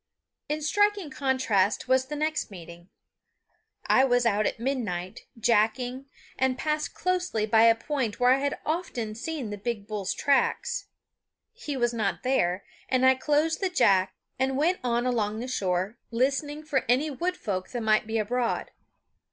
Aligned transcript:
In 0.49 0.63
striking 0.63 1.11
contrast 1.11 1.87
was 1.87 2.05
the 2.07 2.15
next 2.15 2.49
meeting. 2.49 2.89
I 3.85 4.03
was 4.03 4.25
out 4.25 4.47
at 4.47 4.59
midnight, 4.59 5.27
jacking, 5.39 6.07
and 6.39 6.57
passed 6.57 6.95
close 6.95 7.29
by 7.29 7.63
a 7.65 7.75
point 7.75 8.19
where 8.19 8.31
I 8.31 8.39
had 8.39 8.57
often 8.65 9.13
seen 9.13 9.51
the 9.51 9.59
big 9.59 9.85
bull's 9.85 10.15
tracks. 10.15 10.87
He 11.53 11.77
was 11.77 11.93
not 11.93 12.23
there, 12.23 12.63
and 12.89 13.05
I 13.05 13.13
closed 13.13 13.59
the 13.61 13.69
jack 13.69 14.15
and 14.39 14.57
went 14.57 14.79
on 14.83 15.05
along 15.05 15.39
the 15.39 15.47
shore, 15.47 15.99
listening 16.09 16.63
for 16.63 16.83
any 16.89 17.11
wood 17.11 17.37
folk 17.37 17.69
that 17.69 17.81
might 17.83 18.07
be 18.07 18.17
abroad. 18.17 18.71